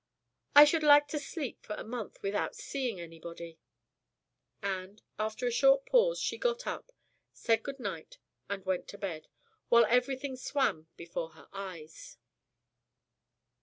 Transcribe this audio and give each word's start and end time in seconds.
"I 0.55 0.65
should 0.65 0.81
like 0.81 1.07
to 1.09 1.19
sleep 1.19 1.61
for 1.63 1.75
a 1.75 1.83
month, 1.83 2.23
without 2.23 2.55
seeing 2.55 2.99
anybody." 2.99 3.59
And, 4.59 4.99
after 5.19 5.45
a 5.45 5.51
short 5.51 5.85
pause, 5.85 6.19
she 6.19 6.39
got 6.39 6.65
up, 6.65 6.91
said 7.33 7.61
goodnight 7.61 8.17
and 8.49 8.65
went 8.65 8.87
to 8.87 8.97
bed, 8.97 9.27
while 9.69 9.85
everything 9.85 10.35
swam 10.37 10.87
before 10.97 11.33
her 11.33 11.47
eyes. 11.53 12.17